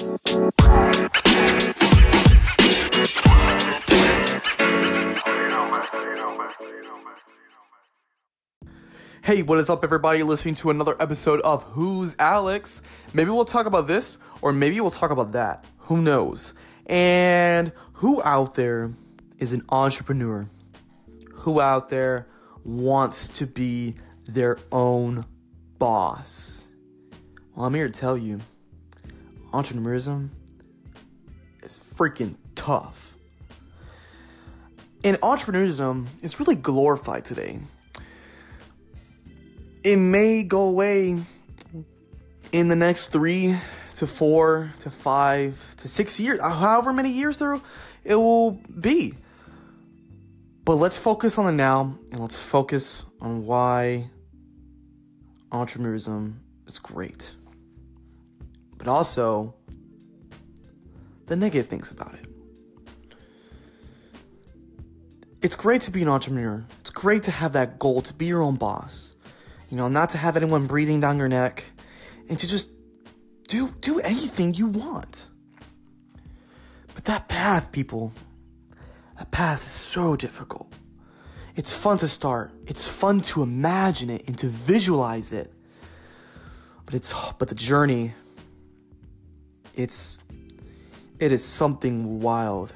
[0.00, 0.06] Hey,
[9.42, 10.22] what is up, everybody?
[10.22, 12.80] Listening to another episode of Who's Alex?
[13.12, 15.66] Maybe we'll talk about this, or maybe we'll talk about that.
[15.80, 16.54] Who knows?
[16.86, 18.92] And who out there
[19.38, 20.46] is an entrepreneur?
[21.30, 22.26] Who out there
[22.64, 25.26] wants to be their own
[25.78, 26.68] boss?
[27.54, 28.40] Well, I'm here to tell you
[29.52, 30.30] entrepreneurism
[31.62, 33.14] is freaking tough.
[35.02, 37.60] And entrepreneurism is really glorified today
[39.82, 41.16] it may go away
[42.52, 43.56] in the next three
[43.96, 47.60] to four to five to six years, uh, however many years there
[48.04, 49.14] it will be.
[50.64, 54.10] But let's focus on the now and let's focus on why
[55.50, 57.32] entrepreneurism is great.
[58.80, 59.54] But also
[61.26, 62.26] the negative things about it.
[65.40, 66.66] It's great to be an entrepreneur.
[66.80, 69.14] It's great to have that goal to be your own boss
[69.70, 71.64] you know, not to have anyone breathing down your neck,
[72.28, 72.68] and to just
[73.46, 75.28] do do anything you want.
[76.94, 78.12] But that path, people,
[79.16, 80.72] that path is so difficult.
[81.54, 82.52] It's fun to start.
[82.66, 85.52] It's fun to imagine it and to visualize it.
[86.84, 88.14] But it's but the journey
[89.82, 90.18] it's
[91.18, 92.72] it is something wild.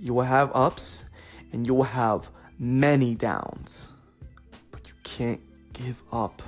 [0.00, 1.04] You will have ups
[1.52, 3.88] and you will have many downs.
[4.70, 5.40] But you can't
[5.72, 6.42] give up.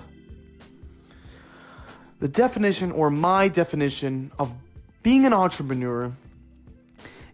[2.18, 4.52] The definition, or my definition, of
[5.02, 6.12] being an entrepreneur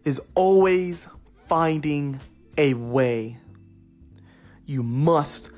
[0.05, 1.07] is always
[1.47, 2.21] finding
[2.59, 3.39] a way.
[4.67, 5.51] You must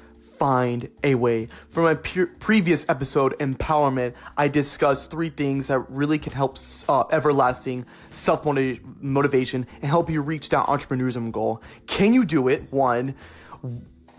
[0.45, 1.48] find a way.
[1.70, 7.05] For my pre- previous episode, Empowerment, I discussed three things that really can help uh,
[7.11, 11.62] everlasting self motivation and help you reach that entrepreneurism goal.
[11.86, 12.70] Can you do it?
[12.70, 13.14] One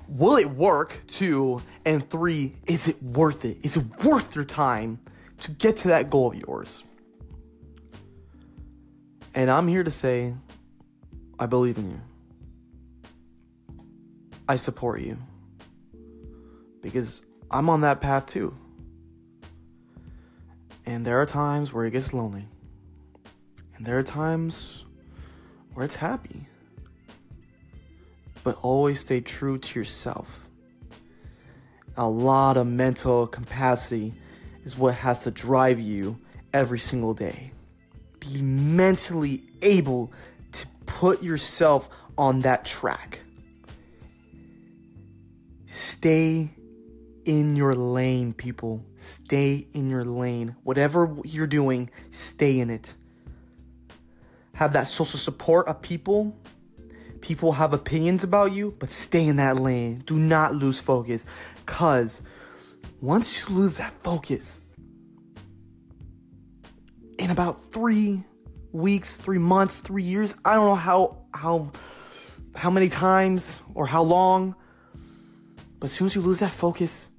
[0.08, 1.00] will it work?
[1.06, 3.60] Two, and three, is it worth it?
[3.62, 4.98] Is it worth your time
[5.42, 6.84] to get to that goal of yours?
[9.36, 10.34] And I'm here to say,
[11.38, 12.02] I believe in you.
[14.50, 15.20] I support you.
[16.86, 18.56] Because I'm on that path too.
[20.86, 22.48] And there are times where it gets lonely.
[23.76, 24.86] And there are times
[25.74, 26.48] where it's happy
[28.46, 30.40] but always stay true to yourself.
[31.98, 34.14] A lot of mental capacity
[34.64, 36.20] is what has to drive you
[36.54, 37.52] every single day.
[38.20, 40.14] Be mentally able
[40.52, 43.20] to put yourself on that track.
[45.66, 46.52] Stay
[47.26, 48.86] in your lane, people.
[48.98, 50.56] Stay in your lane.
[50.64, 52.94] Whatever you're doing, stay in it.
[54.54, 56.38] Have that social support of people
[57.26, 60.04] People have opinions about you, but stay in that lane.
[60.06, 61.26] Do not lose focus.
[61.66, 62.22] Because
[63.02, 64.60] once you lose that focus,
[67.18, 68.24] in about three
[68.74, 71.72] weeks, three months, three years, I don't know how how
[72.54, 74.54] how many times or how long,
[75.80, 77.10] but as soon as you lose that focus,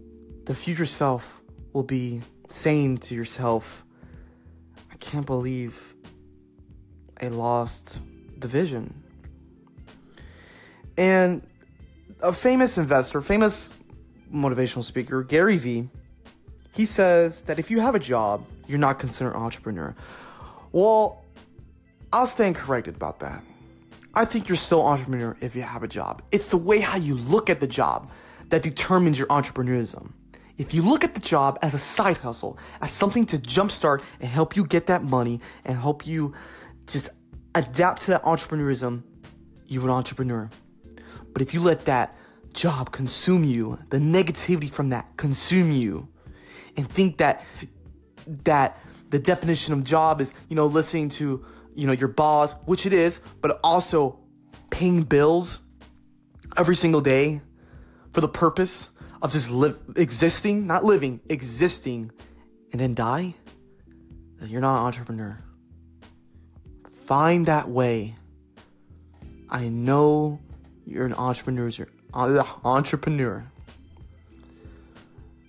[0.47, 1.41] the future self
[1.73, 3.85] will be saying to yourself,
[4.91, 5.95] I can't believe
[7.21, 7.99] I lost
[8.39, 9.03] the vision.
[10.97, 11.47] And
[12.23, 13.71] a famous investor, famous
[14.33, 15.89] motivational speaker, Gary Vee,
[16.73, 19.95] he says that if you have a job, you're not considered an entrepreneur.
[20.73, 21.25] Well,
[22.13, 23.43] I'll stand corrected about that.
[24.15, 26.23] I think you're still entrepreneur if you have a job.
[26.33, 28.11] It's the way how you look at the job
[28.49, 30.13] that determines your entrepreneurism.
[30.59, 34.29] If you look at the job as a side hustle, as something to jumpstart and
[34.29, 36.33] help you get that money and help you
[36.87, 37.11] just
[37.55, 39.03] adapt to that entrepreneurism,
[39.67, 40.49] you're an entrepreneur.
[41.33, 42.17] But if you let that
[42.55, 46.09] job consume you, the negativity from that consume you,
[46.77, 47.45] and think that
[48.45, 48.81] that
[49.11, 51.45] the definition of job is, you know, listening to,
[51.75, 54.19] you know, your boss, which it is, but also
[54.71, 55.61] paying bills
[56.57, 57.41] every single day
[58.11, 58.91] for the purpose
[59.23, 62.11] of just live existing, not living, existing,
[62.73, 63.35] and then die,
[64.39, 65.39] then you're not an entrepreneur.
[67.05, 68.17] Find that way.
[69.49, 70.41] I know
[70.85, 71.71] you're an entrepreneur,
[72.13, 73.45] uh, entrepreneur.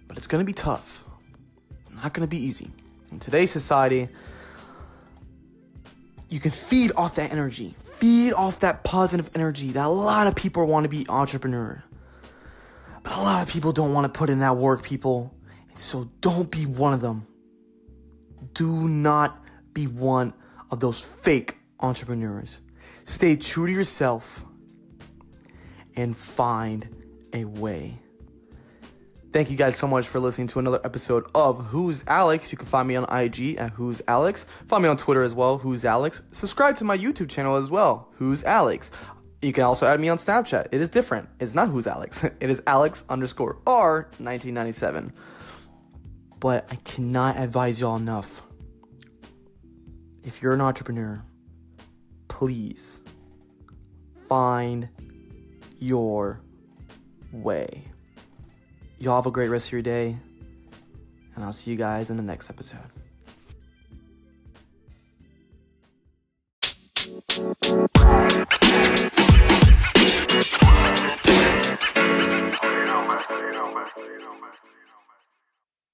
[0.07, 1.03] But it's to be tough.
[2.03, 2.71] Not to be easy.
[3.11, 4.07] In today's society,
[6.29, 10.35] you can feed off that energy, feed off that positive energy that a lot of
[10.35, 11.83] people want to be entrepreneur.
[13.07, 15.33] But a lot of people don't want to put in that work, people.
[15.69, 17.25] And so don't be one of them.
[18.53, 20.33] Do not be one
[20.71, 22.59] of those fake entrepreneurs.
[23.05, 24.43] Stay true to yourself
[25.95, 27.97] and find a way.
[29.31, 32.51] Thank you guys so much for listening to another episode of Who's Alex.
[32.51, 34.45] You can find me on IG at Who's Alex.
[34.67, 36.23] Find me on Twitter as well, Who's Alex.
[36.33, 38.91] Subscribe to my YouTube channel as well, Who's Alex.
[39.41, 40.69] You can also add me on Snapchat.
[40.71, 41.29] It is different.
[41.39, 42.23] It's not Who's Alex.
[42.39, 45.13] It is Alex underscore R 1997.
[46.39, 48.43] But I cannot advise y'all enough.
[50.23, 51.23] If you're an entrepreneur,
[52.27, 52.99] please
[54.27, 54.89] find
[55.79, 56.41] your
[57.31, 57.85] way.
[58.99, 60.17] Y'all have a great rest of your day,
[61.35, 62.96] and I'll see you guys in the next episode.